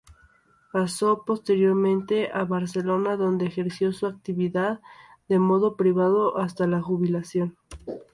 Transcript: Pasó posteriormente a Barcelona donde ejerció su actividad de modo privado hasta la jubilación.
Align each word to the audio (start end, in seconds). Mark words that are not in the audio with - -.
Pasó 0.71 1.23
posteriormente 1.25 2.31
a 2.33 2.43
Barcelona 2.43 3.17
donde 3.17 3.45
ejerció 3.45 3.93
su 3.93 4.07
actividad 4.07 4.81
de 5.29 5.37
modo 5.37 5.75
privado 5.77 6.39
hasta 6.39 6.65
la 6.65 6.81
jubilación. 6.81 7.55